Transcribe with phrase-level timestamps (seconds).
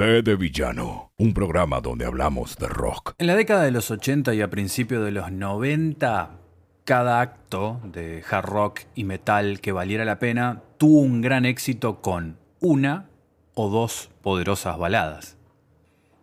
[0.00, 3.12] De Villano, un programa donde hablamos de rock.
[3.18, 6.38] En la década de los 80 y a principios de los 90,
[6.86, 12.00] cada acto de hard rock y metal que valiera la pena tuvo un gran éxito
[12.00, 13.10] con una
[13.52, 15.36] o dos poderosas baladas.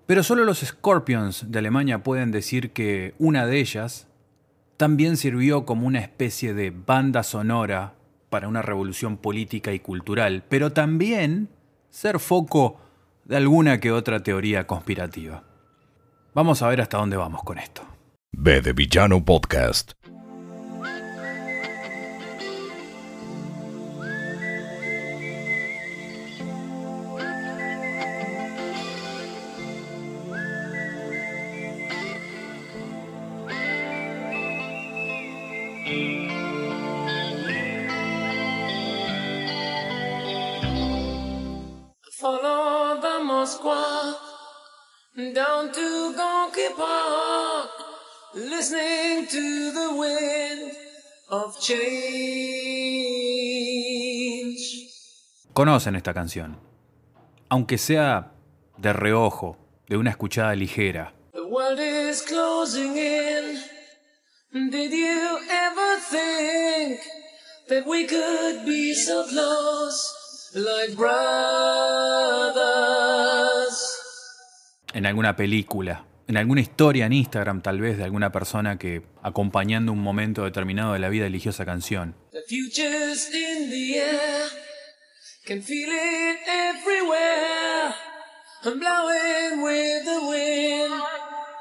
[0.07, 4.07] Pero solo los Scorpions de Alemania pueden decir que una de ellas
[4.77, 7.93] también sirvió como una especie de banda sonora
[8.31, 11.49] para una revolución política y cultural, pero también
[11.91, 12.81] ser foco
[13.27, 15.43] de alguna que otra teoría conspirativa.
[16.33, 17.81] Vamos a ver hasta dónde vamos con esto.
[18.73, 19.93] Villano Podcast.
[45.17, 47.71] Down to Gonky Park,
[48.35, 50.71] listening to the wind
[51.31, 51.77] of change.
[55.53, 56.59] Conocen esta canción,
[57.49, 58.31] aunque sea
[58.77, 59.57] de reojo,
[59.89, 61.13] de una escuchada ligera.
[61.33, 63.59] The world is closing in.
[64.69, 66.99] Did you ever think
[67.69, 71.87] that we could be so close, like brothers?
[74.93, 79.91] En alguna película, en alguna historia en Instagram tal vez de alguna persona que acompañando
[79.91, 82.15] un momento determinado de la vida eligió esa canción.
[82.31, 84.49] The future's in the air,
[85.45, 87.93] can feel it everywhere.
[88.63, 90.93] I'm blowing with the wind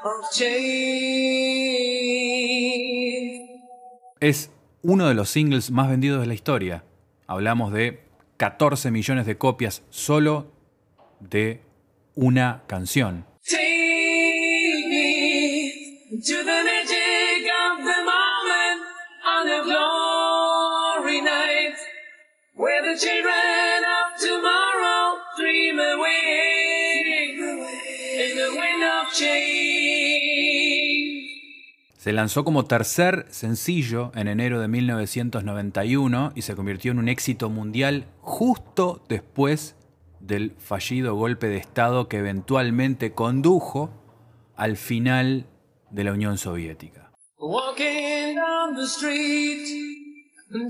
[0.03, 1.77] of change.
[4.19, 4.49] Es
[4.81, 6.83] uno de los singles más vendidos de la historia.
[7.27, 8.01] Hablamos de
[8.37, 10.51] 14 millones de copias solo
[11.19, 11.61] de
[12.17, 13.25] una canción.
[31.97, 37.49] Se lanzó como tercer sencillo en enero de 1991 y se convirtió en un éxito
[37.49, 39.76] mundial justo después
[40.27, 43.89] del fallido golpe de Estado que eventualmente condujo
[44.55, 45.47] al final
[45.89, 47.11] de la Unión Soviética.
[47.39, 49.65] Walking down the street,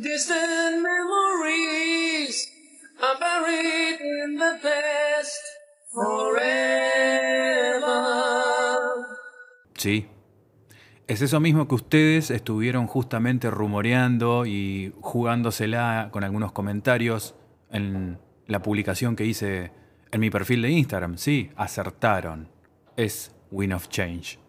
[0.02, 2.50] distant memories
[3.02, 5.42] are buried in the past
[5.92, 7.08] forever.
[9.76, 10.08] Sí.
[11.08, 17.34] Es eso mismo que ustedes estuvieron justamente rumoreando y jugándosela con algunos comentarios
[17.72, 19.72] en la publicación que hice
[20.12, 21.18] en mi perfil de Instagram.
[21.18, 22.50] Sí, acertaron.
[22.96, 24.40] Es Win of Change.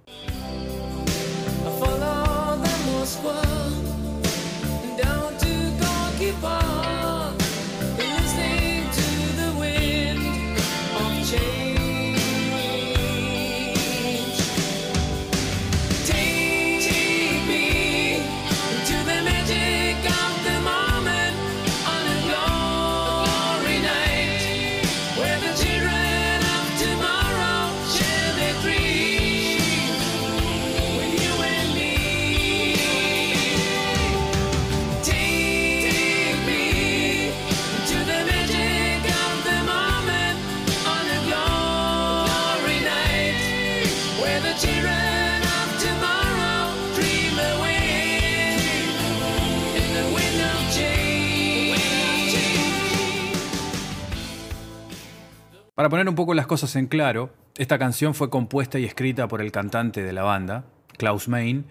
[55.79, 59.41] Para poner un poco las cosas en claro, esta canción fue compuesta y escrita por
[59.41, 60.65] el cantante de la banda,
[60.97, 61.67] Klaus Main,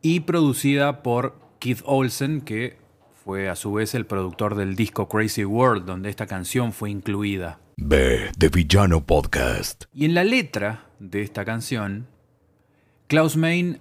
[0.00, 2.78] y producida por Keith Olsen, que
[3.22, 7.60] fue a su vez el productor del disco Crazy World, donde esta canción fue incluida.
[7.76, 9.84] B de Villano Podcast.
[9.92, 12.06] Y en la letra de esta canción,
[13.08, 13.80] Klaus Main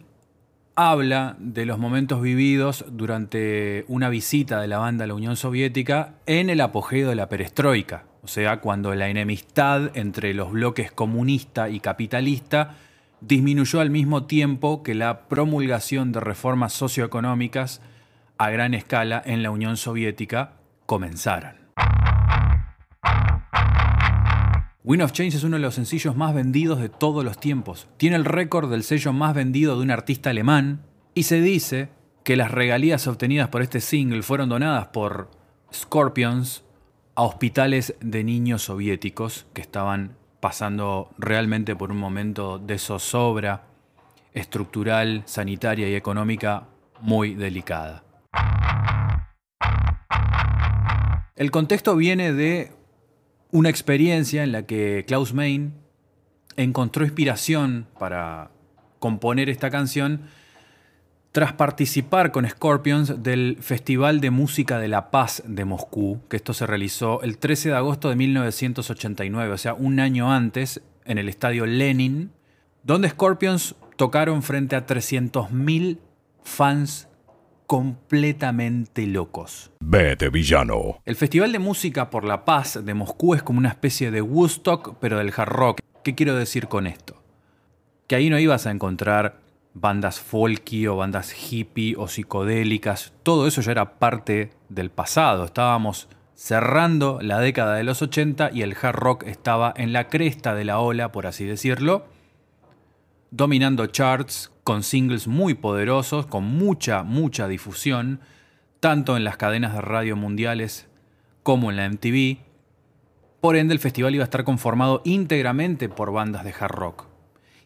[0.75, 6.15] habla de los momentos vividos durante una visita de la banda a la Unión Soviética
[6.25, 11.69] en el apogeo de la perestroika, o sea, cuando la enemistad entre los bloques comunista
[11.69, 12.75] y capitalista
[13.21, 17.81] disminuyó al mismo tiempo que la promulgación de reformas socioeconómicas
[18.38, 21.56] a gran escala en la Unión Soviética comenzaron.
[24.83, 27.88] Wind of Change es uno de los sencillos más vendidos de todos los tiempos.
[27.95, 30.81] Tiene el récord del sello más vendido de un artista alemán
[31.13, 31.91] y se dice
[32.25, 35.31] que las regalías obtenidas por este single fueron donadas por
[35.73, 36.65] Scorpions
[37.17, 43.63] a hospitales de niños soviéticos que estaban pasando realmente por un momento de zozobra
[44.35, 46.67] estructural, sanitaria y económica
[47.01, 48.03] muy delicada.
[51.35, 52.71] El contexto viene de
[53.51, 55.73] una experiencia en la que Klaus Main
[56.55, 58.51] encontró inspiración para
[58.99, 60.21] componer esta canción
[61.31, 66.53] tras participar con Scorpions del Festival de Música de la Paz de Moscú, que esto
[66.53, 71.29] se realizó el 13 de agosto de 1989, o sea, un año antes, en el
[71.29, 72.31] estadio Lenin,
[72.83, 76.00] donde Scorpions tocaron frente a 300.000
[76.44, 77.07] fans
[77.68, 79.71] completamente locos.
[79.81, 81.00] Vete, villano.
[81.06, 84.97] El Festival de Música por la Paz de Moscú es como una especie de Woodstock,
[85.00, 85.80] pero del hard rock.
[86.03, 87.21] ¿Qué quiero decir con esto?
[88.07, 89.41] Que ahí no ibas a encontrar
[89.79, 93.13] bandas folky o bandas hippie o psicodélicas.
[93.24, 95.45] Todo eso ya era parte del pasado.
[95.45, 100.56] Estábamos cerrando la década de los 80 y el hard rock estaba en la cresta
[100.56, 102.06] de la ola, por así decirlo,
[103.31, 108.19] dominando charts con singles muy poderosos, con mucha, mucha difusión,
[108.80, 110.88] tanto en las cadenas de radio mundiales
[111.44, 112.39] como en la MTV.
[113.41, 117.06] Por ende, el festival iba a estar conformado íntegramente por bandas de hard rock.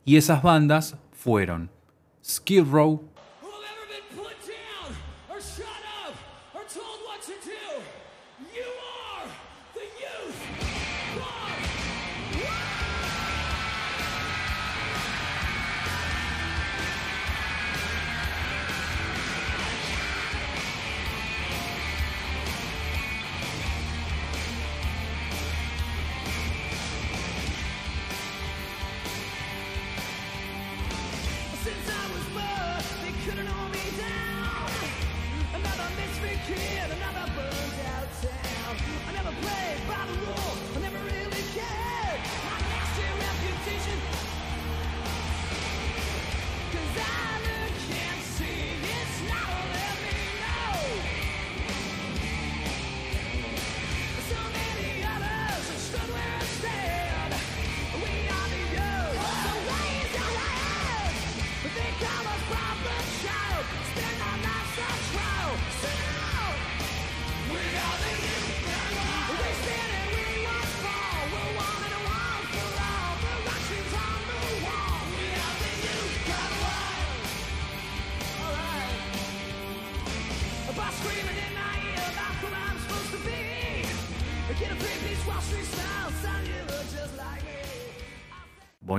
[0.04, 1.70] Y esas bandas fueron
[2.22, 3.04] Skid Row,
[36.48, 38.76] kid, another burned out town.
[39.08, 40.51] I never played by the rules,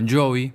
[0.07, 0.53] Jovi,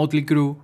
[0.00, 0.56] Motley Crue,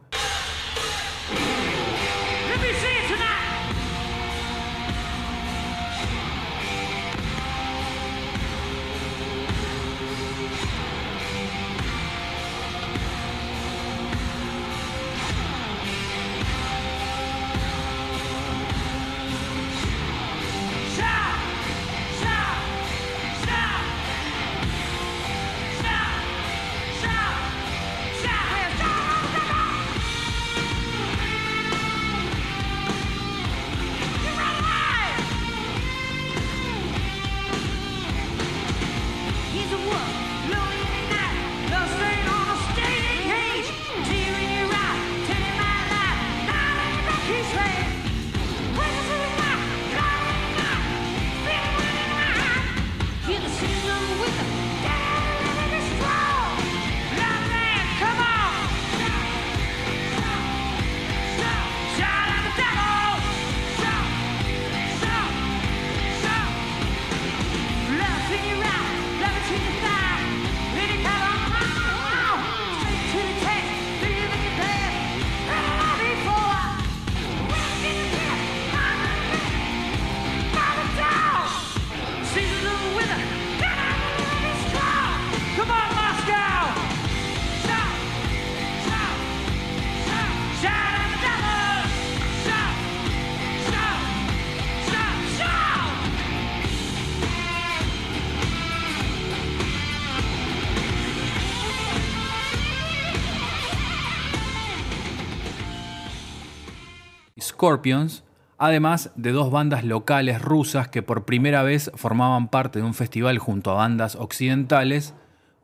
[107.56, 108.22] Scorpions,
[108.58, 113.38] además de dos bandas locales rusas que por primera vez formaban parte de un festival
[113.38, 115.14] junto a bandas occidentales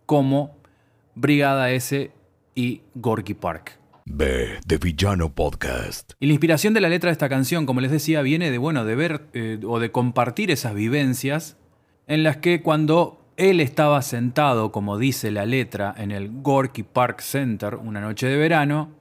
[0.07, 0.57] como
[1.15, 2.11] Brigada S
[2.55, 3.79] y Gorky Park.
[4.07, 6.15] B de Villano Podcast.
[6.19, 8.87] Y la inspiración de la letra de esta canción, como les decía, viene de, bueno,
[8.87, 11.59] de ver eh, o de compartir esas vivencias
[12.07, 17.21] en las que cuando él estaba sentado, como dice la letra, en el Gorky Park
[17.21, 18.93] Center una noche de verano,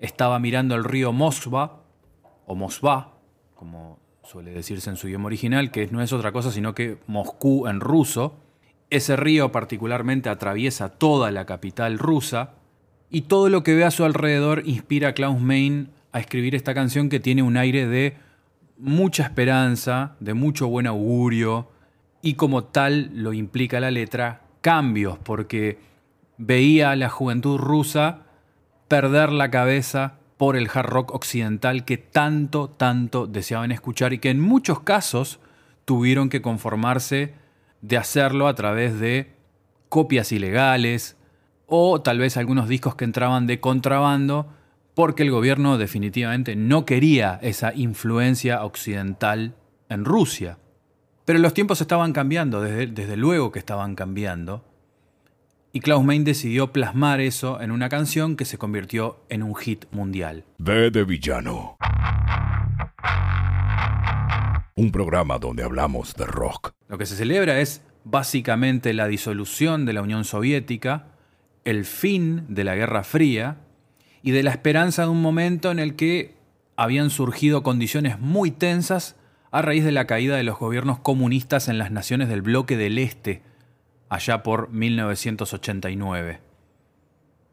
[0.00, 1.77] estaba mirando el río Moskva,
[2.48, 3.12] o Moskva,
[3.54, 7.68] como suele decirse en su idioma original, que no es otra cosa sino que Moscú
[7.68, 8.34] en ruso.
[8.90, 12.54] Ese río particularmente atraviesa toda la capital rusa
[13.10, 16.74] y todo lo que ve a su alrededor inspira a Klaus Main a escribir esta
[16.74, 18.16] canción que tiene un aire de
[18.78, 21.68] mucha esperanza, de mucho buen augurio
[22.22, 25.78] y como tal lo implica la letra, cambios, porque
[26.38, 28.22] veía a la juventud rusa
[28.88, 34.30] perder la cabeza por el hard rock occidental que tanto, tanto deseaban escuchar y que
[34.30, 35.40] en muchos casos
[35.84, 37.34] tuvieron que conformarse
[37.82, 39.34] de hacerlo a través de
[39.88, 41.16] copias ilegales
[41.66, 44.48] o tal vez algunos discos que entraban de contrabando
[44.94, 49.54] porque el gobierno definitivamente no quería esa influencia occidental
[49.88, 50.58] en Rusia.
[51.24, 54.64] Pero los tiempos estaban cambiando, desde, desde luego que estaban cambiando.
[55.70, 59.84] Y Klaus Main decidió plasmar eso en una canción que se convirtió en un hit
[59.90, 60.44] mundial.
[60.56, 61.76] B de Villano.
[64.74, 66.72] Un programa donde hablamos de rock.
[66.88, 71.08] Lo que se celebra es básicamente la disolución de la Unión Soviética,
[71.64, 73.58] el fin de la Guerra Fría
[74.22, 76.34] y de la esperanza de un momento en el que
[76.76, 79.16] habían surgido condiciones muy tensas
[79.50, 82.98] a raíz de la caída de los gobiernos comunistas en las naciones del bloque del
[82.98, 83.42] Este,
[84.08, 86.40] allá por 1989.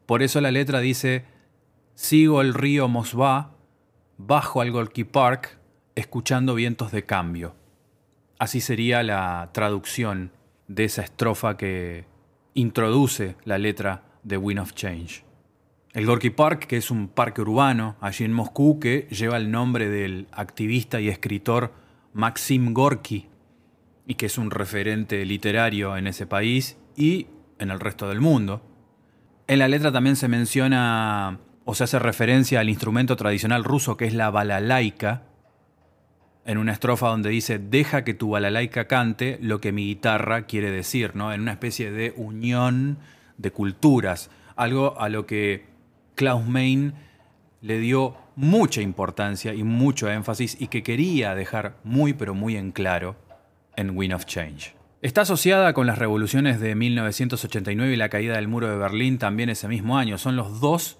[0.06, 1.24] Por eso la letra dice,
[1.94, 3.52] sigo el río Mosvá,
[4.18, 5.58] bajo al Gorky Park,
[5.94, 7.54] escuchando vientos de cambio.
[8.38, 10.30] Así sería la traducción
[10.68, 12.04] de esa estrofa que
[12.54, 15.24] introduce la letra de Wind of Change.
[15.92, 19.88] El Gorky Park, que es un parque urbano allí en Moscú, que lleva el nombre
[19.88, 21.72] del activista y escritor
[22.12, 23.28] Maxim Gorky,
[24.06, 27.26] y que es un referente literario en ese país y
[27.58, 28.62] en el resto del mundo.
[29.48, 34.06] En la letra también se menciona o se hace referencia al instrumento tradicional ruso que
[34.06, 35.24] es la balalaika,
[36.44, 40.70] en una estrofa donde dice, deja que tu balalaika cante lo que mi guitarra quiere
[40.70, 41.32] decir, ¿no?
[41.32, 42.98] en una especie de unión
[43.36, 45.66] de culturas, algo a lo que
[46.14, 46.94] Klaus Main
[47.60, 52.70] le dio mucha importancia y mucho énfasis y que quería dejar muy pero muy en
[52.70, 53.16] claro
[53.76, 54.74] en Wind of Change.
[55.02, 59.50] Está asociada con las revoluciones de 1989 y la caída del muro de Berlín también
[59.50, 60.18] ese mismo año.
[60.18, 60.98] Son los dos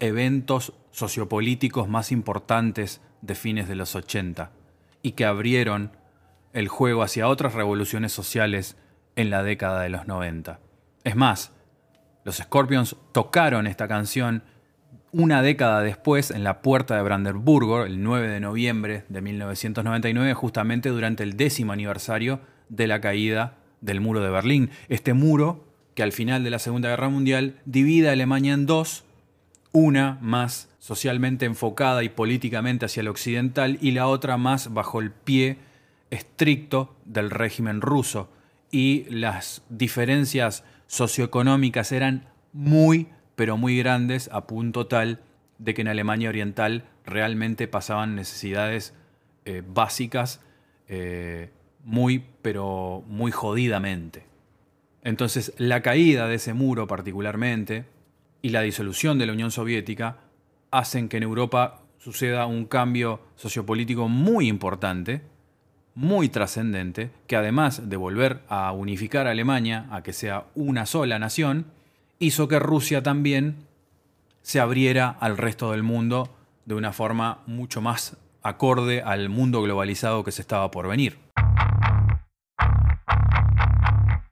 [0.00, 4.50] eventos sociopolíticos más importantes de fines de los 80
[5.02, 5.92] y que abrieron
[6.52, 8.76] el juego hacia otras revoluciones sociales
[9.16, 10.60] en la década de los 90.
[11.04, 11.52] Es más,
[12.24, 14.42] los Scorpions tocaron esta canción
[15.14, 20.88] una década después en la puerta de Brandenburgo, el 9 de noviembre de 1999, justamente
[20.88, 24.70] durante el décimo aniversario de la caída del muro de Berlín.
[24.88, 29.04] Este muro que al final de la Segunda Guerra Mundial divide a Alemania en dos,
[29.70, 35.12] una más socialmente enfocada y políticamente hacia el occidental y la otra más bajo el
[35.12, 35.58] pie
[36.10, 38.28] estricto del régimen ruso.
[38.72, 43.06] Y las diferencias socioeconómicas eran muy,
[43.36, 45.20] pero muy grandes a punto tal
[45.58, 48.94] de que en Alemania Oriental realmente pasaban necesidades
[49.44, 50.40] eh, básicas
[50.88, 51.50] eh,
[51.84, 54.26] muy, pero muy jodidamente.
[55.02, 57.84] Entonces, la caída de ese muro particularmente
[58.40, 60.18] y la disolución de la Unión Soviética
[60.70, 65.22] hacen que en Europa suceda un cambio sociopolítico muy importante,
[65.94, 71.18] muy trascendente, que además de volver a unificar a Alemania, a que sea una sola
[71.18, 71.66] nación,
[72.18, 73.66] hizo que Rusia también
[74.42, 76.28] se abriera al resto del mundo
[76.66, 81.18] de una forma mucho más acorde al mundo globalizado que se estaba por venir.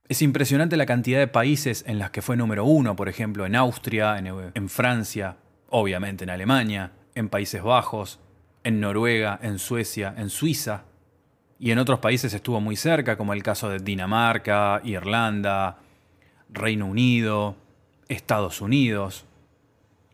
[0.08, 3.56] Es impresionante la cantidad de países en las que fue número uno, por ejemplo, en
[3.56, 5.36] Austria, en, en, Francia,
[5.70, 8.20] obviamente en Alemania, en Países Bajos,
[8.62, 10.84] en Noruega, en Suecia, en Suiza.
[11.58, 15.78] Y en otros países estuvo muy cerca, como el caso de Dinamarca, Irlanda,
[16.50, 17.56] Reino Unido,
[18.08, 19.24] Estados Unidos.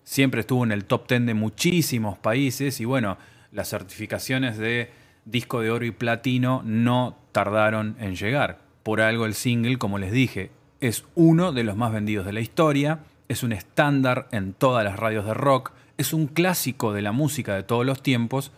[0.05, 3.19] Siempre estuvo en el top 10 de muchísimos países y bueno,
[3.53, 4.91] las certificaciones de
[5.25, 8.59] disco de oro y platino no tardaron en llegar.
[8.83, 12.41] Por algo el single, como les dije, es uno de los más vendidos de la
[12.41, 17.13] historia, es un estándar en todas las radios de rock, es un clásico de la
[17.13, 18.53] música de todos los tiempos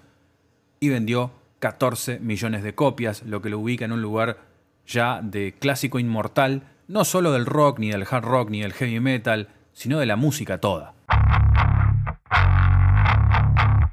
[0.79, 4.39] y vendió 14 millones de copias, lo que lo ubica en un lugar
[4.87, 8.99] ya de clásico inmortal, no solo del rock, ni del hard rock, ni del heavy
[8.99, 10.93] metal, sino de la música toda.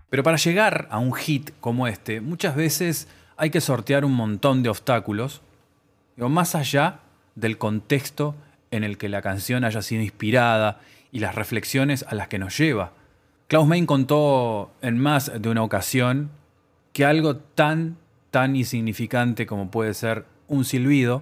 [0.09, 4.63] Pero para llegar a un hit como este, muchas veces hay que sortear un montón
[4.63, 5.41] de obstáculos,
[6.15, 7.01] digo, más allá
[7.35, 8.33] del contexto
[8.71, 10.79] en el que la canción haya sido inspirada
[11.11, 12.93] y las reflexiones a las que nos lleva.
[13.47, 16.31] Klaus Main contó en más de una ocasión
[16.93, 17.97] que algo tan,
[18.31, 21.21] tan insignificante como puede ser un silbido,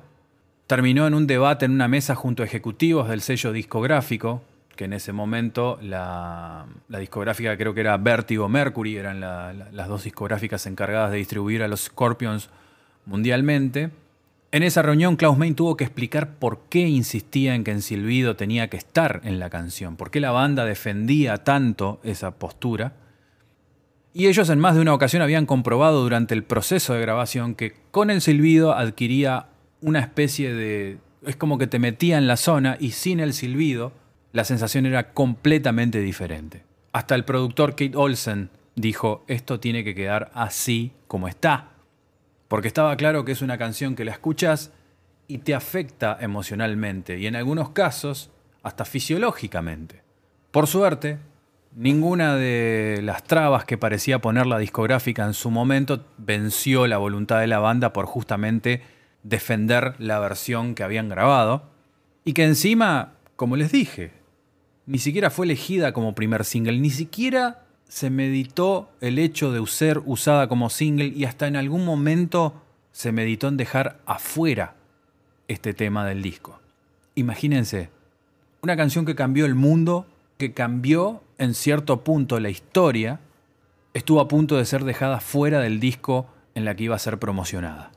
[0.68, 4.42] terminó en un debate en una mesa junto a ejecutivos del sello discográfico,
[4.76, 9.88] que en ese momento la, discográfica creo que era Vertigo Mercury, eran la- la- las
[9.88, 12.50] dos discográficas encargadas de distribuir a los Scorpions
[13.06, 13.92] mundialmente.
[14.52, 18.36] En esa reunión Klaus Main tuvo que explicar por qué insistía en que en Silbido
[18.36, 22.94] tenía que estar en la canción, por qué la banda defendía tanto esa postura.
[24.14, 27.76] Y ellos en más de una ocasión habían comprobado durante el proceso de grabación que
[27.92, 29.48] con el silbido adquiría
[29.86, 30.98] una especie de...
[31.28, 33.94] es como que te metía en la zona y sin el silbido
[34.34, 36.64] la sensación era completamente diferente.
[36.92, 41.70] Hasta el productor Kate Olsen dijo, esto tiene que quedar así como está.
[42.48, 44.72] Porque estaba claro que es una canción que la escuchas
[45.28, 48.32] y te afecta emocionalmente y en algunos casos
[48.64, 50.02] hasta fisiológicamente.
[50.50, 51.20] Por suerte,
[51.76, 57.40] ninguna de las trabas que parecía poner la discográfica en su momento venció la voluntad
[57.40, 58.95] de la banda por justamente
[59.26, 61.64] defender la versión que habían grabado
[62.24, 64.12] y que encima, como les dije,
[64.86, 70.02] ni siquiera fue elegida como primer single, ni siquiera se meditó el hecho de ser
[70.06, 72.62] usada como single y hasta en algún momento
[72.92, 74.76] se meditó en dejar afuera
[75.48, 76.60] este tema del disco.
[77.16, 77.90] Imagínense,
[78.62, 80.06] una canción que cambió el mundo,
[80.38, 83.22] que cambió en cierto punto la historia,
[83.96, 87.18] estuvo a punto de ser dejada fuera del disco en la que iba a ser
[87.18, 87.92] promocionada.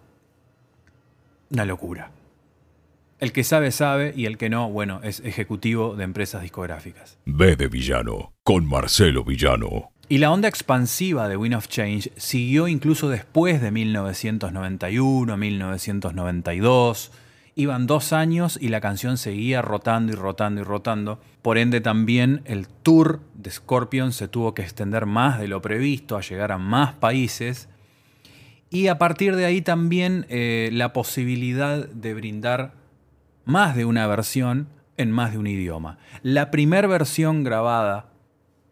[1.50, 2.10] Una locura.
[3.20, 7.18] El que sabe sabe y el que no, bueno, es ejecutivo de empresas discográficas.
[7.24, 9.90] B de Villano, con Marcelo Villano.
[10.08, 17.10] Y la onda expansiva de Wind of Change siguió incluso después de 1991, 1992.
[17.56, 21.20] Iban dos años y la canción seguía rotando y rotando y rotando.
[21.42, 26.16] Por ende también el tour de Scorpion se tuvo que extender más de lo previsto,
[26.16, 27.68] a llegar a más países.
[28.70, 32.74] Y a partir de ahí también eh, la posibilidad de brindar
[33.44, 35.98] más de una versión en más de un idioma.
[36.22, 38.10] La primera versión grabada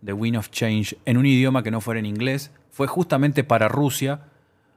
[0.02, 3.68] de Wind of Change en un idioma que no fuera en inglés fue justamente para
[3.68, 4.24] Rusia,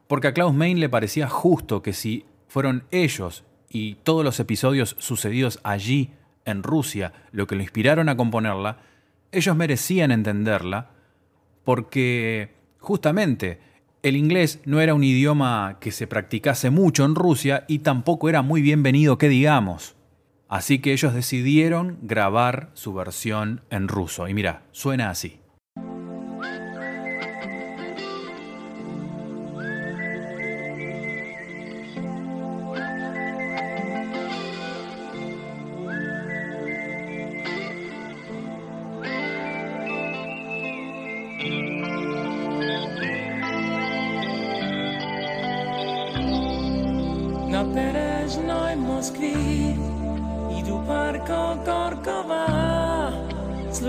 [0.08, 4.95] porque a Klaus Main le parecía justo que si fueron ellos y todos los episodios
[4.99, 6.12] sucedidos allí
[6.45, 8.77] en Rusia lo que lo inspiraron a componerla,
[9.32, 10.91] ellos merecían entenderla,
[11.63, 13.60] porque justamente
[14.01, 18.41] el inglés no era un idioma que se practicase mucho en Rusia y tampoco era
[18.41, 19.95] muy bienvenido que digamos.
[20.47, 24.27] Así que ellos decidieron grabar su versión en ruso.
[24.27, 25.39] Y mira, suena así.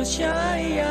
[0.01, 0.90] 就这样。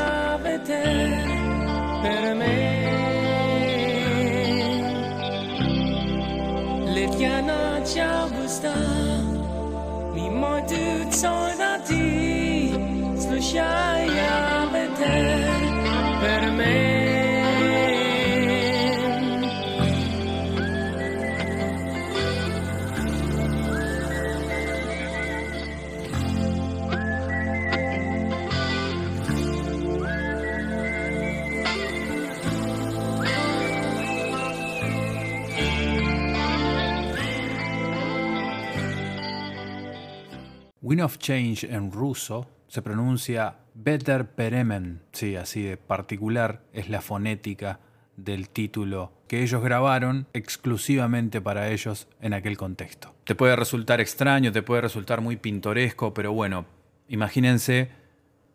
[41.01, 45.01] Of Change en ruso se pronuncia Better Peremen.
[45.11, 47.79] Sí, así de particular es la fonética
[48.15, 53.13] del título que ellos grabaron exclusivamente para ellos en aquel contexto.
[53.23, 56.65] Te puede resultar extraño, te puede resultar muy pintoresco, pero bueno,
[57.07, 57.89] imagínense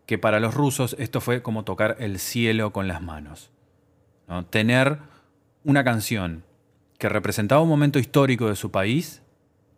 [0.07, 3.51] que para los rusos esto fue como tocar el cielo con las manos.
[4.29, 4.45] ¿no?
[4.47, 4.99] Tener
[5.65, 6.45] una canción
[6.99, 9.23] que representaba un momento histórico de su país,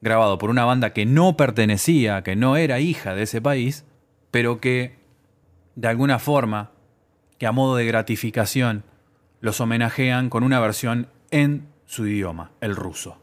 [0.06, 3.84] grabado por una banda que no pertenecía, que no era hija de ese país,
[4.30, 5.00] pero que
[5.74, 6.70] de alguna forma,
[7.38, 8.84] que a modo de gratificación,
[9.40, 13.18] los homenajean con una versión en su idioma, el ruso.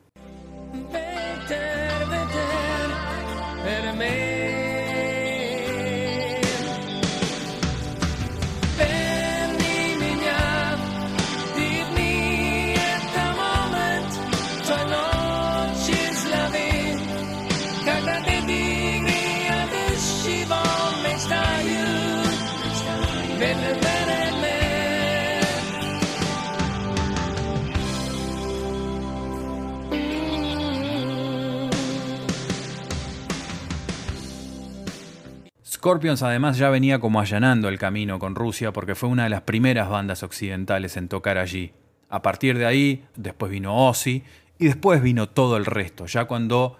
[35.84, 39.41] Scorpions además ya venía como allanando el camino con Rusia porque fue una de las
[39.41, 41.74] primeras bandas occidentales en tocar allí.
[42.08, 44.24] A partir de ahí, después vino Ozzy
[44.58, 46.78] y después vino todo el resto, ya cuando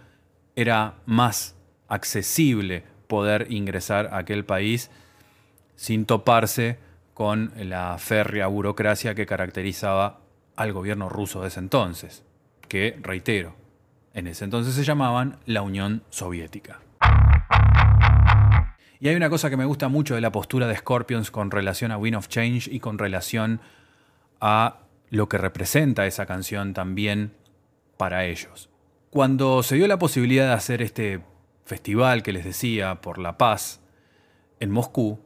[0.56, 1.58] era más
[1.90, 4.90] accesible poder ingresar a aquel país
[5.76, 6.80] sin toparse
[7.14, 10.22] con la férrea burocracia que caracterizaba
[10.56, 12.24] al gobierno ruso de ese entonces,
[12.70, 13.54] que, reitero,
[14.14, 16.80] en ese entonces se llamaban la Unión Soviética.
[19.04, 21.92] Y hay una cosa que me gusta mucho de la postura de Scorpions con relación
[21.92, 23.60] a Wind of Change y con relación
[24.40, 24.78] a
[25.10, 27.34] lo que representa esa canción también
[27.98, 28.70] para ellos.
[29.10, 31.20] Cuando se dio la posibilidad de hacer este
[31.66, 33.82] festival que les decía por la paz
[34.62, 35.20] en Moscú,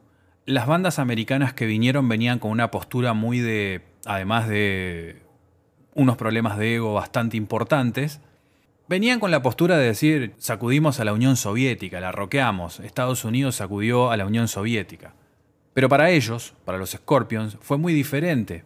[0.44, 5.22] las bandas americanas que vinieron venían con una postura muy de, además de
[5.94, 8.20] unos problemas de ego bastante importantes,
[8.88, 13.56] Venían con la postura de decir, sacudimos a la Unión Soviética, la roqueamos, Estados Unidos
[13.56, 15.12] sacudió a la Unión Soviética.
[15.74, 18.64] Pero para ellos, para los Scorpions, fue muy diferente,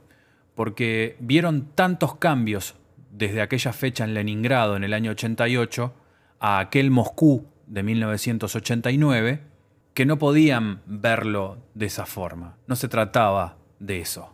[0.54, 2.76] porque vieron tantos cambios
[3.10, 5.92] desde aquella fecha en Leningrado en el año 88
[6.38, 9.40] a aquel Moscú de 1989,
[9.92, 12.58] que no podían verlo de esa forma.
[12.68, 14.32] No se trataba de eso.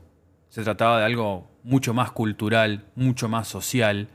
[0.51, 4.09] Se trataba de algo mucho más cultural, mucho más social,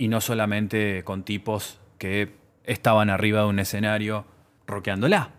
[0.00, 2.32] y no solamente con tipos que
[2.64, 4.24] estaban arriba de un escenario
[4.66, 5.32] roqueándola.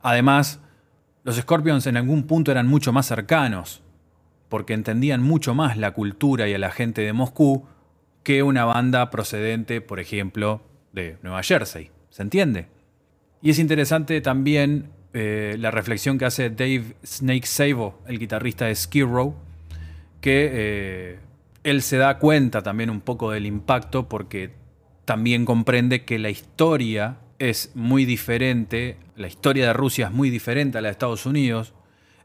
[0.00, 0.60] Además,
[1.24, 3.82] los Scorpions en algún punto eran mucho más cercanos,
[4.48, 7.66] porque entendían mucho más la cultura y a la gente de Moscú
[8.22, 11.90] que una banda procedente, por ejemplo, de Nueva Jersey.
[12.10, 12.68] ¿Se entiende?
[13.42, 18.76] Y es interesante también eh, la reflexión que hace Dave Snake Sabo, el guitarrista de
[18.76, 19.34] Skid Row,
[20.20, 21.18] que eh,
[21.66, 24.54] él se da cuenta también un poco del impacto porque
[25.04, 30.78] también comprende que la historia es muy diferente, la historia de Rusia es muy diferente
[30.78, 31.74] a la de Estados Unidos,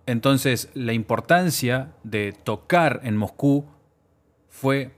[0.06, 3.66] entonces la importancia de tocar en Moscú
[4.48, 4.92] fue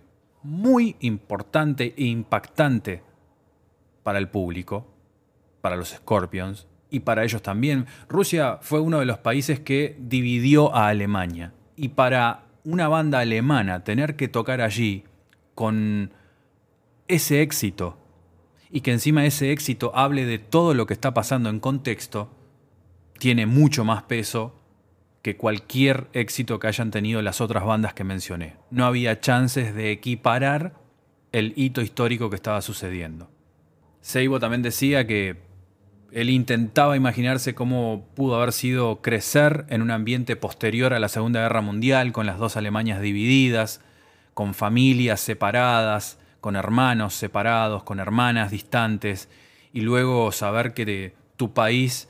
[0.44, 3.02] muy importante e impactante
[4.04, 4.94] para el público,
[5.62, 7.86] para los Scorpions y para ellos también.
[8.10, 13.84] Rusia fue uno de los países que dividió a Alemania y para una banda alemana
[13.84, 15.04] tener que tocar allí
[15.56, 16.12] con
[17.08, 17.98] ese éxito
[18.72, 22.32] y que encima ese éxito hable de todo lo que está pasando en contexto,
[23.20, 24.60] tiene mucho más peso
[25.22, 28.56] que cualquier éxito que hayan tenido las otras bandas que mencioné.
[28.72, 30.74] No había chances de equiparar
[31.32, 33.30] el hito histórico que estaba sucediendo.
[34.02, 35.38] Seibo también decía que
[36.14, 41.42] él intentaba imaginarse cómo pudo haber sido crecer en un ambiente posterior a la Segunda
[41.42, 43.82] Guerra Mundial, con las dos Alemanias divididas,
[44.36, 49.28] con familias separadas, con hermanos separados, con hermanas distantes,
[49.74, 52.08] y luego saber que tu país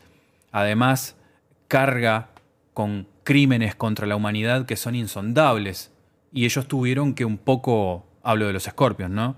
[0.51, 1.15] además
[1.69, 2.29] carga
[2.73, 5.91] con crímenes contra la humanidad que son insondables.
[6.33, 9.37] Y ellos tuvieron que un poco, hablo de los Scorpions, ¿no?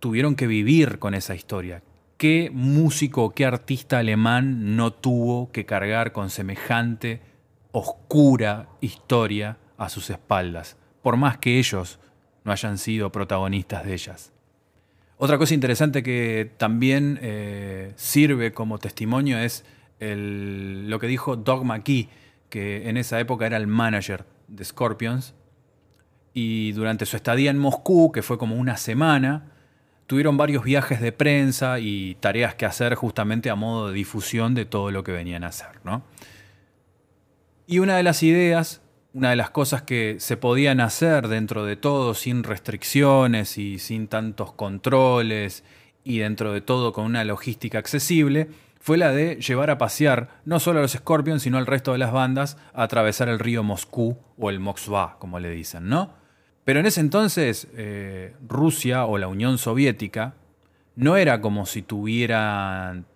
[0.00, 1.82] Tuvieron que vivir con esa historia.
[2.20, 7.22] ¿Qué músico, qué artista alemán no tuvo que cargar con semejante
[7.72, 11.98] oscura historia a sus espaldas, por más que ellos
[12.44, 14.34] no hayan sido protagonistas de ellas?
[15.16, 19.64] Otra cosa interesante que también eh, sirve como testimonio es
[19.98, 22.10] lo que dijo Doug McKee,
[22.50, 25.34] que en esa época era el manager de Scorpions.
[26.34, 29.54] Y durante su estadía en Moscú, que fue como una semana,
[30.10, 34.64] tuvieron varios viajes de prensa y tareas que hacer justamente a modo de difusión de
[34.64, 35.78] todo lo que venían a hacer.
[35.84, 36.02] ¿no?
[37.68, 38.82] Y una de las ideas,
[39.14, 44.08] una de las cosas que se podían hacer dentro de todo sin restricciones y sin
[44.08, 45.62] tantos controles
[46.02, 48.48] y dentro de todo con una logística accesible,
[48.80, 51.98] fue la de llevar a pasear no solo a los Scorpions, sino al resto de
[51.98, 56.18] las bandas a atravesar el río Moscú o el Moskva, como le dicen, ¿no?
[56.64, 60.34] Pero en ese entonces eh, Rusia o la Unión Soviética
[60.96, 63.06] no era como si tuvieran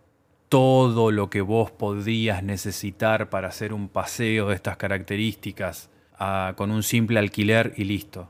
[0.49, 6.71] todo lo que vos podrías necesitar para hacer un paseo de estas características ah, con
[6.71, 8.29] un simple alquiler y listo.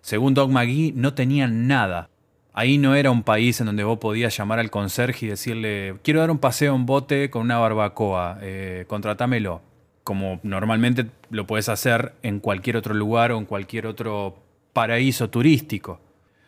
[0.00, 2.10] Según Doug McGee, no tenían nada.
[2.52, 6.20] Ahí no era un país en donde vos podías llamar al conserje y decirle, quiero
[6.20, 9.62] dar un paseo en bote con una barbacoa, eh, contratámelo.
[10.04, 16.00] Como normalmente lo puedes hacer en cualquier otro lugar o en cualquier otro paraíso turístico.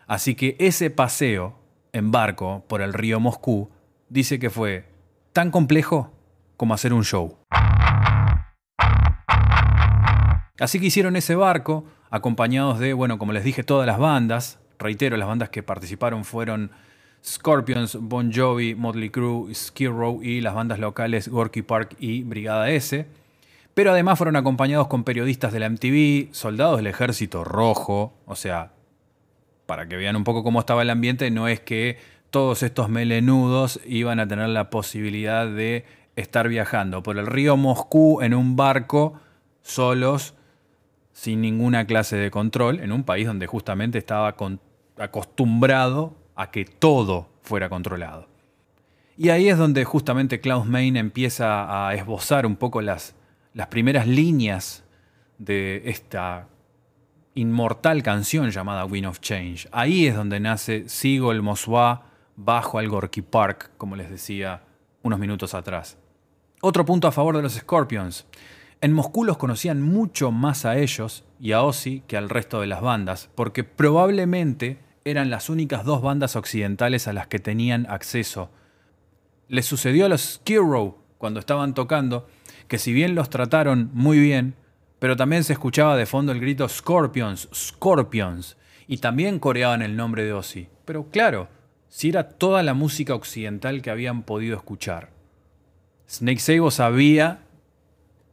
[0.06, 1.58] Así que ese paseo
[1.92, 3.70] en barco por el río Moscú
[4.08, 4.86] dice que fue
[5.32, 6.12] tan complejo
[6.56, 7.36] como hacer un show.
[10.60, 14.60] Así que hicieron ese barco, acompañados de, bueno, como les dije, todas las bandas.
[14.78, 16.70] Reitero, las bandas que participaron fueron
[17.24, 22.70] Scorpions, Bon Jovi, Motley Crue, Skid Row y las bandas locales Gorky Park y Brigada
[22.70, 23.06] S.
[23.74, 28.72] Pero además fueron acompañados con periodistas de la MTV, soldados del Ejército Rojo, o sea,
[29.66, 31.98] para que vean un poco cómo estaba el ambiente, no es que
[32.30, 35.84] todos estos melenudos iban a tener la posibilidad de
[36.16, 39.20] estar viajando por el río Moscú en un barco
[39.62, 40.34] solos,
[41.12, 44.37] sin ninguna clase de control, en un país donde justamente estaba
[44.98, 48.28] acostumbrado a que todo fuera controlado.
[49.16, 53.14] Y ahí es donde justamente Klaus Main empieza a esbozar un poco las,
[53.54, 54.84] las primeras líneas
[55.38, 56.48] de esta
[57.34, 59.68] inmortal canción llamada Wind of Change.
[59.72, 64.62] Ahí es donde nace Sigo el Moswa bajo al Gorky Park, como les decía
[65.02, 65.98] unos minutos atrás.
[66.60, 68.26] Otro punto a favor de los Scorpions.
[68.80, 72.66] En Moscú los conocían mucho más a ellos y a Ozzy que al resto de
[72.66, 78.50] las bandas, porque probablemente eran las únicas dos bandas occidentales a las que tenían acceso.
[79.48, 80.58] Les sucedió a los Skid
[81.18, 82.26] cuando estaban tocando,
[82.68, 84.55] que si bien los trataron muy bien,
[84.98, 90.24] pero también se escuchaba de fondo el grito Scorpions, Scorpions, y también coreaban el nombre
[90.24, 90.68] de Ozzy.
[90.85, 91.48] Pero claro,
[91.88, 95.11] si era toda la música occidental que habían podido escuchar.
[96.09, 97.42] Snake Sabo sabía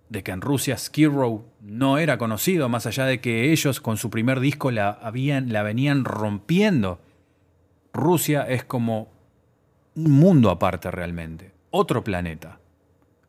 [0.09, 3.97] de que en Rusia Skid Row no era conocido, más allá de que ellos con
[3.97, 6.99] su primer disco la, habían, la venían rompiendo.
[7.93, 9.09] Rusia es como
[9.95, 12.60] un mundo aparte realmente, otro planeta.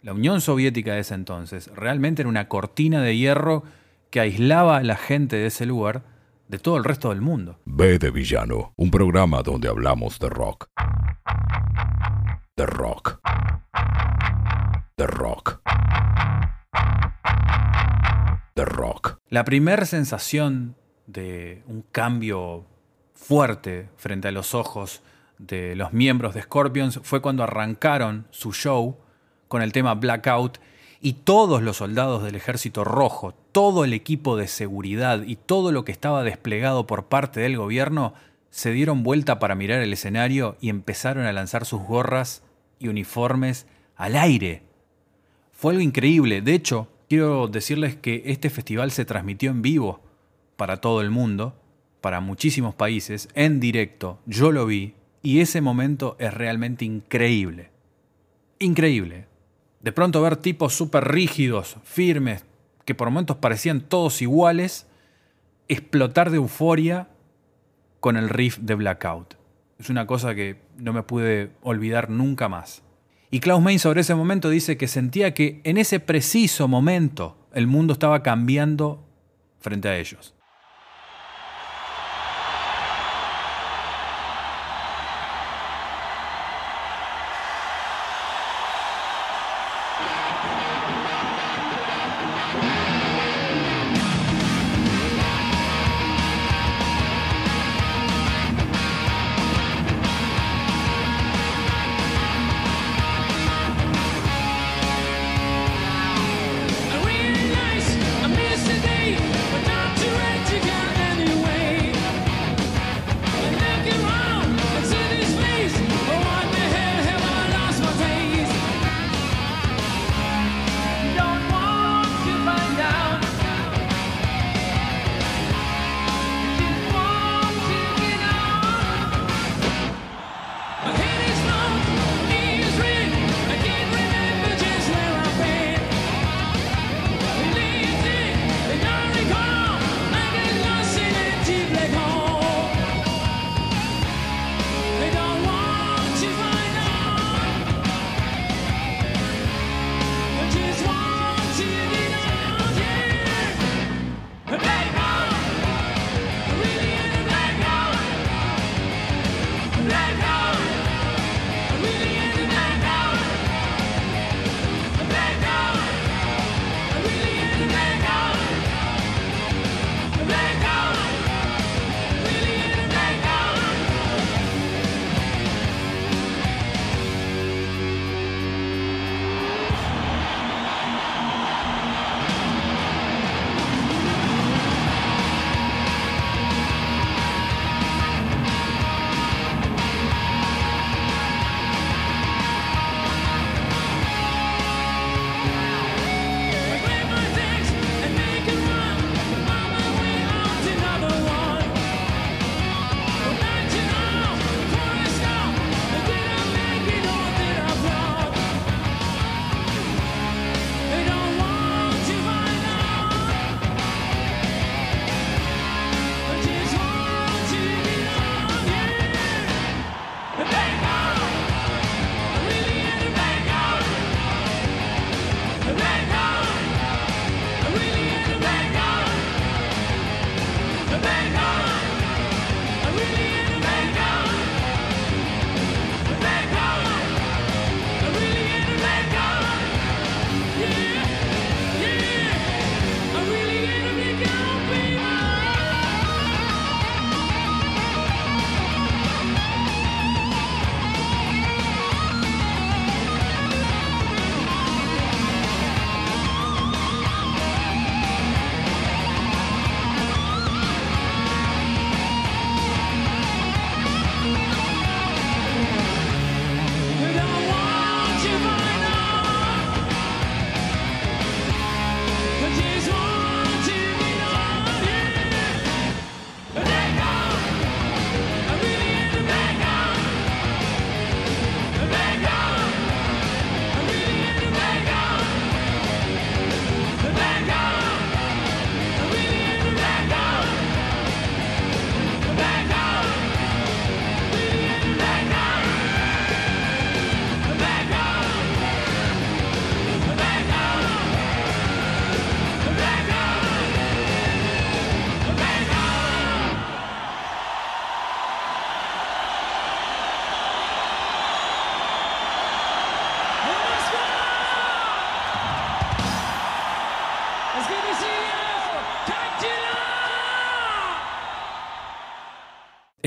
[0.03, 3.63] La Unión Soviética de ese entonces realmente era una cortina de hierro
[4.11, 6.03] que aislaba a la gente de ese lugar
[6.49, 7.61] de todo el resto del mundo.
[7.67, 10.67] B de Villano, un programa donde hablamos de rock.
[12.57, 13.21] De rock.
[14.97, 15.61] De rock.
[18.57, 19.19] De rock.
[19.29, 20.75] La primera sensación
[21.07, 22.67] de un cambio
[23.15, 25.01] fuerte frente a los ojos
[25.39, 28.97] de los miembros de Scorpions fue cuando arrancaron su show
[29.53, 30.57] con el tema Blackout
[31.03, 35.85] y todos los soldados del ejército rojo, todo el equipo de seguridad y todo lo
[35.85, 38.15] que estaba desplegado por parte del gobierno
[38.49, 42.43] se dieron vuelta para mirar el escenario y empezaron a lanzar sus gorras
[42.79, 44.63] y uniformes al aire.
[45.53, 46.41] Fue algo increíble.
[46.41, 50.01] De hecho, quiero decirles que este festival se transmitió en vivo
[50.57, 51.55] para todo el mundo,
[52.01, 54.19] para muchísimos países, en directo.
[54.25, 57.69] Yo lo vi y ese momento es realmente increíble.
[58.59, 59.27] Increíble.
[59.83, 62.45] De pronto ver tipos súper rígidos, firmes,
[62.85, 64.87] que por momentos parecían todos iguales,
[65.69, 67.09] explotar de euforia
[68.01, 69.35] con el riff de Blackout.
[69.79, 72.83] Es una cosa que no me pude olvidar nunca más.
[73.31, 77.67] Y Klaus Main sobre ese momento dice que sentía que en ese preciso momento el
[77.67, 79.05] mundo estaba cambiando
[79.59, 80.35] frente a ellos.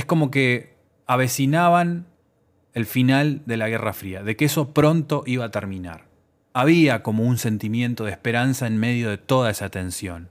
[0.05, 0.75] Es como que
[1.07, 2.05] avecinaban
[2.75, 6.05] el final de la Guerra Fría, de que eso pronto iba a terminar.
[6.53, 10.29] Había como un sentimiento de esperanza en medio de toda esa tensión.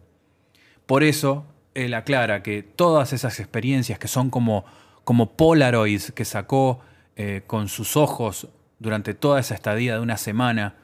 [0.87, 4.64] Por eso, él aclara que todas esas experiencias que son como,
[5.02, 6.78] como Polaroids que sacó
[7.16, 8.46] eh, con sus ojos
[8.78, 10.76] durante toda esa estadía de una semana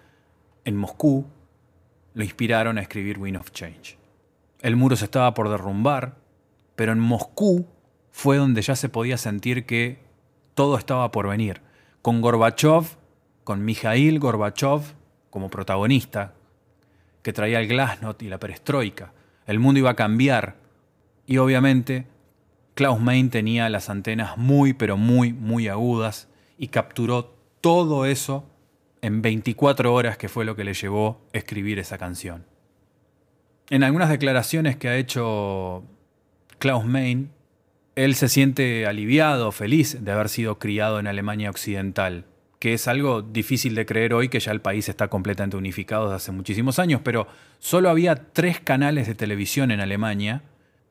[0.64, 1.28] en Moscú,
[2.14, 3.96] lo inspiraron a escribir Wind of Change.
[4.58, 6.16] El muro se estaba por derrumbar,
[6.74, 7.68] pero en Moscú
[8.10, 9.98] fue donde ya se podía sentir que
[10.54, 11.60] todo estaba por venir.
[12.02, 12.84] Con Gorbachev,
[13.44, 14.82] con Mikhail Gorbachev
[15.30, 16.34] como protagonista,
[17.22, 19.12] que traía el glasnost y la perestroika.
[19.46, 20.56] El mundo iba a cambiar.
[21.26, 22.06] Y obviamente
[22.74, 28.46] Klaus Main tenía las antenas muy, pero muy, muy agudas y capturó todo eso
[29.02, 32.44] en 24 horas, que fue lo que le llevó a escribir esa canción.
[33.70, 35.84] En algunas declaraciones que ha hecho
[36.58, 37.30] Klaus Main,
[38.04, 42.24] él se siente aliviado, feliz de haber sido criado en Alemania Occidental,
[42.58, 46.16] que es algo difícil de creer hoy que ya el país está completamente unificado desde
[46.16, 47.26] hace muchísimos años, pero
[47.58, 50.42] solo había tres canales de televisión en Alemania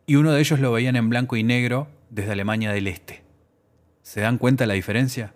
[0.05, 3.24] y uno de ellos lo veían en blanco y negro desde Alemania del Este.
[4.03, 5.34] ¿Se dan cuenta la diferencia?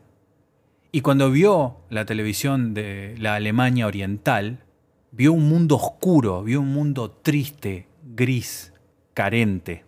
[0.91, 4.63] Y cuando vio la televisión de la Alemania Oriental,
[5.11, 8.74] vio un mundo oscuro, vio un mundo triste, gris,
[9.15, 9.86] carente.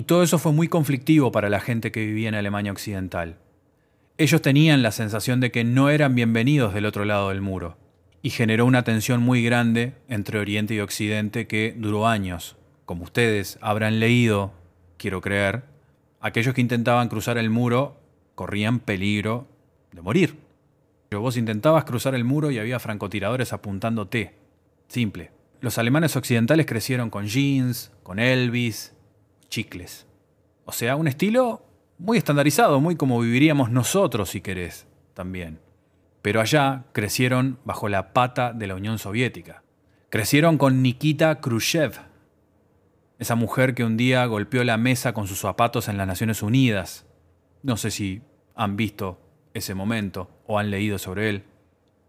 [0.00, 3.36] Y todo eso fue muy conflictivo para la gente que vivía en Alemania Occidental.
[4.16, 7.76] Ellos tenían la sensación de que no eran bienvenidos del otro lado del muro,
[8.22, 12.56] y generó una tensión muy grande entre Oriente y Occidente que duró años.
[12.86, 14.54] Como ustedes habrán leído,
[14.96, 15.64] quiero creer,
[16.22, 18.00] aquellos que intentaban cruzar el muro
[18.34, 19.48] corrían peligro
[19.92, 20.38] de morir.
[21.10, 24.32] Pero vos intentabas cruzar el muro y había francotiradores apuntándote.
[24.88, 25.30] Simple.
[25.60, 28.94] Los alemanes occidentales crecieron con jeans, con Elvis,
[29.50, 30.06] chicles.
[30.64, 31.66] O sea, un estilo
[31.98, 35.60] muy estandarizado, muy como viviríamos nosotros, si querés, también.
[36.22, 39.62] Pero allá crecieron bajo la pata de la Unión Soviética.
[40.08, 41.92] Crecieron con Nikita Khrushchev,
[43.18, 47.06] esa mujer que un día golpeó la mesa con sus zapatos en las Naciones Unidas.
[47.62, 48.22] No sé si
[48.54, 49.20] han visto
[49.52, 51.44] ese momento o han leído sobre él,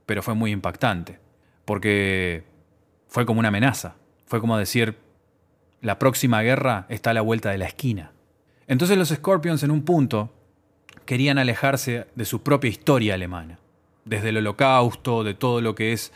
[0.06, 1.20] pero fue muy impactante,
[1.66, 2.46] porque
[3.08, 4.98] fue como una amenaza, fue como decir,
[5.82, 8.12] la próxima guerra está a la vuelta de la esquina.
[8.68, 10.34] Entonces los Scorpions en un punto
[11.06, 13.60] querían alejarse de su propia historia alemana,
[14.06, 16.14] desde el holocausto, de todo lo que es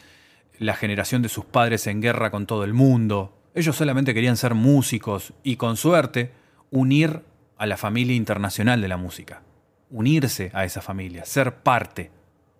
[0.59, 3.37] la generación de sus padres en guerra con todo el mundo.
[3.55, 6.31] Ellos solamente querían ser músicos y con suerte
[6.71, 7.23] unir
[7.57, 9.41] a la familia internacional de la música,
[9.89, 12.11] unirse a esa familia, ser parte.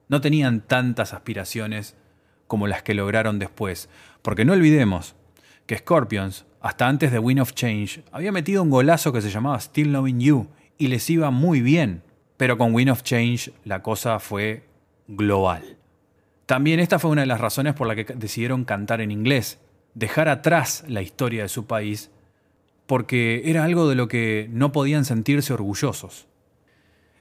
[0.08, 1.96] No tenían tantas aspiraciones
[2.48, 3.90] como las que lograron después,
[4.22, 5.16] porque no olvidemos
[5.66, 9.60] que Scorpions, hasta antes de Win of Change, había metido un golazo que se llamaba
[9.60, 10.48] Still Loving You
[10.80, 12.02] y les iba muy bien,
[12.38, 14.64] pero con Win of Change la cosa fue
[15.08, 15.78] global.
[16.48, 19.60] También esta fue una de las razones por la que decidieron cantar en inglés,
[19.94, 22.10] dejar atrás la historia de su país,
[22.88, 26.26] porque era algo de lo que no podían sentirse orgullosos.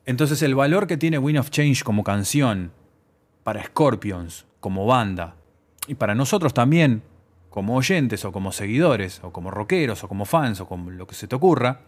[0.07, 2.73] Entonces el valor que tiene Win of Change como canción,
[3.43, 5.37] para Scorpions, como banda,
[5.87, 7.03] y para nosotros también,
[7.55, 11.15] como oyentes o como seguidores o como rockeros o como fans o como lo que
[11.15, 11.83] se te ocurra,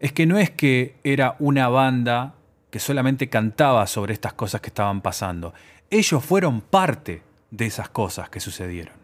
[0.00, 2.34] es que no es que era una banda
[2.68, 5.54] que solamente cantaba sobre estas cosas que estaban pasando.
[5.88, 7.22] Ellos fueron parte
[7.52, 8.94] de esas cosas que sucedieron.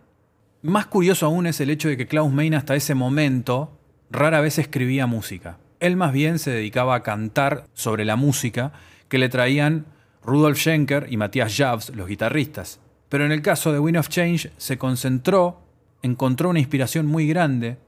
[0.62, 3.70] Más curioso aún es el hecho de que Klaus Meine hasta ese momento
[4.10, 5.58] rara vez escribía música.
[5.78, 8.72] Él más bien se dedicaba a cantar sobre la música
[9.08, 9.86] que le traían
[10.24, 12.80] Rudolf Schenker y Matthias Javs, los guitarristas.
[13.08, 15.60] Pero en el caso de Wind of Change se concentró,
[16.02, 17.78] encontró una inspiración muy grande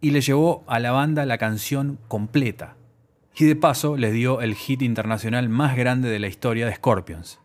[0.00, 2.76] y le llevó a la banda la canción completa.
[3.36, 7.40] Y de paso les dio el hit internacional más grande de la historia de Scorpions.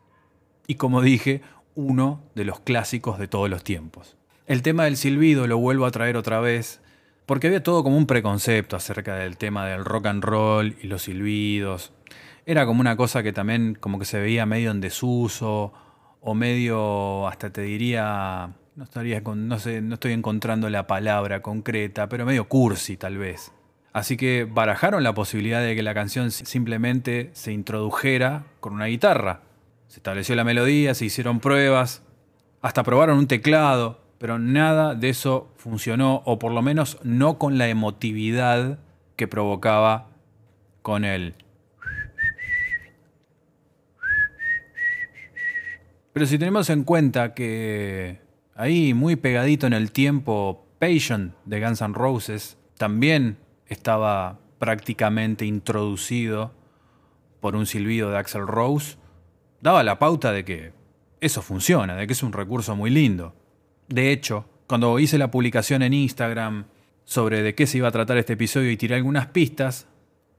[0.68, 1.42] Y como dije,
[1.76, 4.18] uno de los clásicos de todos los tiempos.
[4.48, 6.82] El tema del silbido lo vuelvo a traer otra vez,
[7.26, 11.04] porque había todo como un preconcepto acerca del tema del rock and roll y los
[11.04, 11.92] silbidos.
[12.46, 15.74] Era como una cosa que también como que se veía medio en desuso,
[16.28, 21.44] o medio, hasta te diría, no, estaría con- no, sé, no estoy encontrando la palabra
[21.44, 23.52] concreta, pero medio cursi tal vez.
[23.94, 29.42] Así que barajaron la posibilidad de que la canción simplemente se introdujera con una guitarra.
[29.88, 32.02] Se estableció la melodía, se hicieron pruebas,
[32.64, 37.60] hasta probaron un teclado, pero nada de eso funcionó, o por lo menos no con
[37.60, 38.80] la emotividad
[39.16, 40.08] que provocaba
[40.82, 41.36] con el...
[46.16, 48.22] Pero si tenemos en cuenta que
[48.56, 53.38] ahí muy pegadito en el tiempo, Patient de Guns N' Roses también
[53.68, 56.54] estaba prácticamente introducido
[57.42, 58.96] por un silbido de Axel Rose,
[59.60, 60.72] daba la pauta de que
[61.20, 63.36] eso funciona, de que es un recurso muy lindo.
[63.90, 66.68] De hecho, cuando hice la publicación en Instagram
[67.04, 69.90] sobre de qué se iba a tratar este episodio y tiré algunas pistas,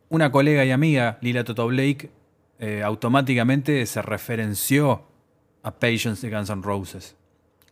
[0.08, 2.08] una colega y amiga, Lila Toto Blake,
[2.60, 5.14] eh, automáticamente se referenció
[5.66, 7.16] a Patience de Guns N' Roses,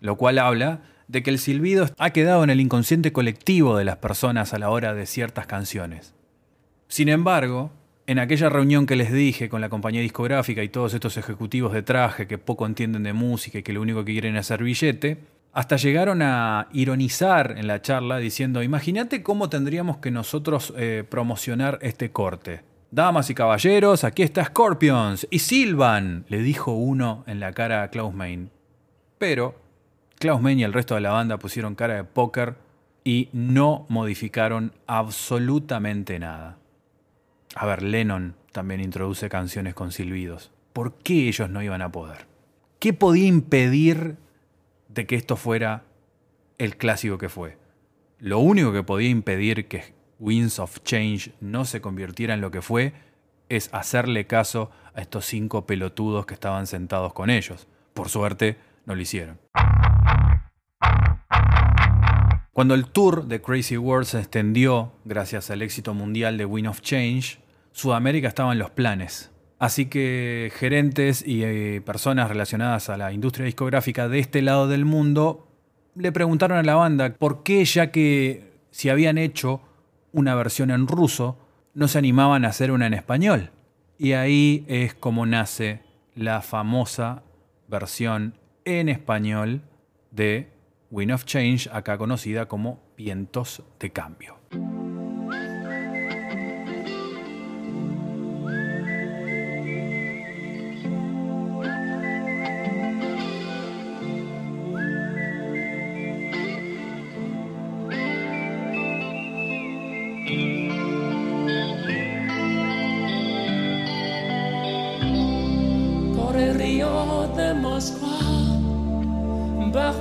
[0.00, 3.98] lo cual habla de que el silbido ha quedado en el inconsciente colectivo de las
[3.98, 6.12] personas a la hora de ciertas canciones.
[6.88, 7.70] Sin embargo,
[8.08, 11.82] en aquella reunión que les dije con la compañía discográfica y todos estos ejecutivos de
[11.82, 15.18] traje que poco entienden de música y que lo único que quieren es hacer billete,
[15.52, 21.78] hasta llegaron a ironizar en la charla diciendo, imagínate cómo tendríamos que nosotros eh, promocionar
[21.80, 22.62] este corte.
[22.94, 27.88] Damas y caballeros, aquí está Scorpions y Silvan, le dijo uno en la cara a
[27.88, 28.50] Klaus Meine.
[29.18, 29.56] Pero
[30.20, 32.54] Klaus Meine y el resto de la banda pusieron cara de póker
[33.02, 36.58] y no modificaron absolutamente nada.
[37.56, 40.52] A ver, Lennon también introduce canciones con silbidos.
[40.72, 42.26] ¿Por qué ellos no iban a poder?
[42.78, 44.18] ¿Qué podía impedir
[44.86, 45.82] de que esto fuera
[46.58, 47.58] el clásico que fue?
[48.20, 52.62] Lo único que podía impedir que Winds of Change no se convirtiera en lo que
[52.62, 52.92] fue
[53.48, 57.66] es hacerle caso a estos cinco pelotudos que estaban sentados con ellos.
[57.92, 58.56] Por suerte,
[58.86, 59.38] no lo hicieron.
[62.52, 66.80] Cuando el tour de Crazy World se extendió, gracias al éxito mundial de Wind of
[66.80, 67.40] Change,
[67.72, 69.32] Sudamérica estaba en los planes.
[69.58, 74.84] Así que gerentes y eh, personas relacionadas a la industria discográfica de este lado del
[74.84, 75.48] mundo
[75.96, 79.60] le preguntaron a la banda por qué, ya que si habían hecho
[80.14, 81.36] una versión en ruso,
[81.74, 83.50] no se animaban a hacer una en español.
[83.98, 85.80] Y ahí es como nace
[86.14, 87.24] la famosa
[87.68, 89.62] versión en español
[90.12, 90.48] de
[90.90, 94.43] Wind of Change, acá conocida como Vientos de Cambio.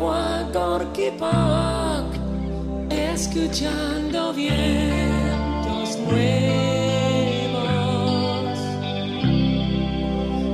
[0.03, 2.19] Gorky Park,
[2.89, 6.19] escuchando vientos nuevos.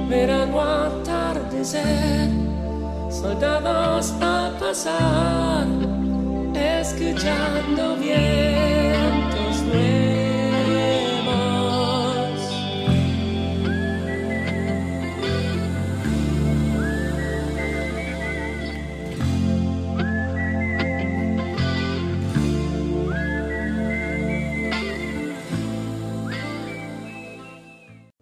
[0.08, 2.30] Verano atardecer,
[3.10, 5.66] soldados a pasar,
[6.54, 8.79] escuchando vientos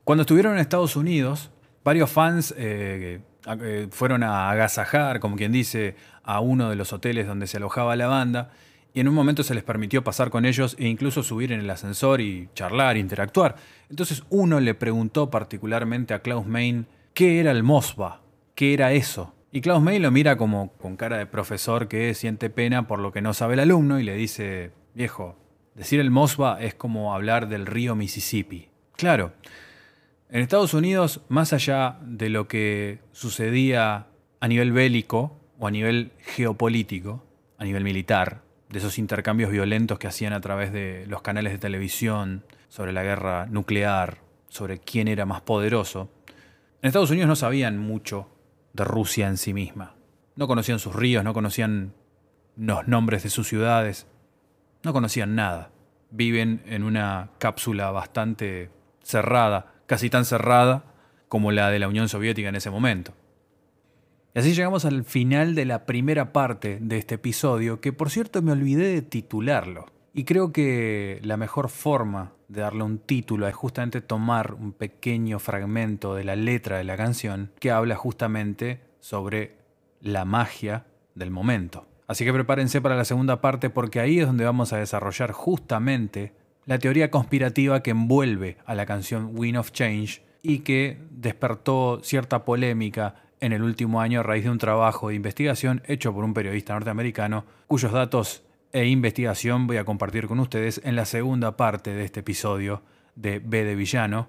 [0.08, 1.51] Cuando estuvieron en Estados Unidos,
[1.84, 7.28] varios fans eh, eh, fueron a agasajar, como quien dice, a uno de los hoteles
[7.28, 8.51] donde se alojaba la banda,
[8.93, 11.70] y en un momento se les permitió pasar con ellos e incluso subir en el
[11.70, 13.58] ascensor y charlar, interactuar.
[13.89, 18.22] Entonces uno le preguntó particularmente a Klaus Main qué era el Mosba,
[18.55, 19.36] qué era eso.
[19.51, 23.12] Y Klaus May lo mira como con cara de profesor que siente pena por lo
[23.12, 25.36] que no sabe el alumno y le dice, viejo,
[25.76, 28.70] decir el Mosba es como hablar del río Mississippi.
[28.95, 29.34] Claro,
[30.30, 34.08] en Estados Unidos, más allá de lo que sucedía
[34.40, 37.26] a nivel bélico o a nivel geopolítico,
[37.58, 41.60] a nivel militar, de esos intercambios violentos que hacían a través de los canales de
[41.60, 44.20] televisión sobre la guerra nuclear,
[44.50, 46.10] sobre quién era más poderoso,
[46.82, 48.30] en Estados Unidos no sabían mucho
[48.74, 49.96] de Rusia en sí misma.
[50.36, 51.94] No conocían sus ríos, no conocían
[52.56, 54.06] los nombres de sus ciudades,
[54.84, 55.72] no conocían nada.
[56.12, 58.70] Viven en una cápsula bastante
[59.02, 60.84] cerrada, casi tan cerrada
[61.28, 63.14] como la de la Unión Soviética en ese momento.
[64.36, 68.42] Y así llegamos al final de la primera parte de este episodio, que por cierto
[68.44, 69.88] me olvidé de titularlo.
[70.14, 75.40] Y creo que la mejor forma de darle un título es justamente tomar un pequeño
[75.40, 79.58] fragmento de la letra de la canción que habla justamente sobre
[80.02, 80.86] la magia
[81.16, 81.88] del momento.
[82.08, 86.34] Así que prepárense para la segunda parte porque ahí es donde vamos a desarrollar justamente
[86.68, 92.45] la teoría conspirativa que envuelve a la canción Wind of Change y que despertó cierta
[92.45, 96.34] polémica en el último año a raíz de un trabajo de investigación hecho por un
[96.34, 98.43] periodista norteamericano cuyos datos
[98.74, 102.84] e investigación voy a compartir con ustedes en la segunda parte de este episodio
[103.15, 104.28] de B de Villano,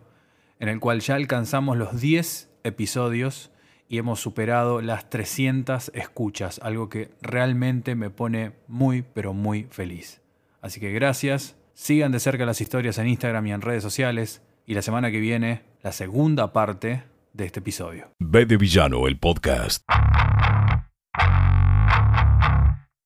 [0.60, 3.50] en el cual ya alcanzamos los 10 episodios
[3.88, 10.20] y hemos superado las 300 escuchas, algo que realmente me pone muy, pero muy feliz.
[10.60, 14.42] Así que gracias, Sigan de cerca las historias en Instagram y en redes sociales.
[14.66, 18.10] Y la semana que viene, la segunda parte de este episodio.
[18.18, 19.84] Ve de Villano, el podcast.